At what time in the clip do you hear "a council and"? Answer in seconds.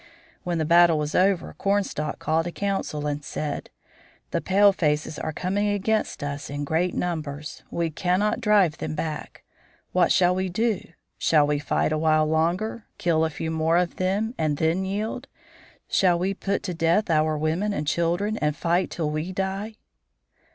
2.47-3.23